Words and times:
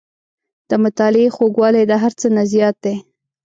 •د 0.69 0.71
مطالعې 0.83 1.33
خوږوالی 1.35 1.83
د 1.87 1.93
هر 2.01 2.13
څه 2.19 2.27
نه 2.35 2.43
زیات 2.51 2.75
دی. 2.85 2.95